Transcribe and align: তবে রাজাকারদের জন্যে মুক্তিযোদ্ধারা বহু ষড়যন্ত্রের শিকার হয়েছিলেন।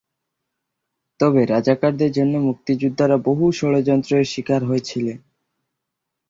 তবে 1.19 1.41
রাজাকারদের 1.45 2.11
জন্যে 2.11 2.37
মুক্তিযোদ্ধারা 2.39 3.17
বহু 3.17 3.45
ষড়যন্ত্রের 3.51 4.25
শিকার 4.25 4.61
হয়েছিলেন। 4.65 5.17